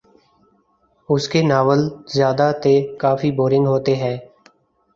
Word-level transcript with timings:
اس 1.09 1.27
کے 1.29 1.41
ناولزیادہ 1.43 2.51
ت 2.63 2.67
کافی 2.99 3.31
بورنگ 3.31 3.65
ہوتے 3.67 3.95
ہے 3.95 4.17